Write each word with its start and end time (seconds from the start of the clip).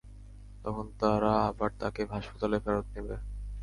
তখন 0.63 0.85
তারা 0.99 1.33
আবার 1.49 1.69
তাকে 1.81 2.01
হাসপাতালে 2.13 2.57
ফেরত 2.63 2.87
নিবে। 2.93 3.15